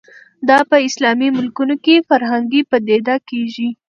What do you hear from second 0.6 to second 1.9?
په اسلامي ملکونو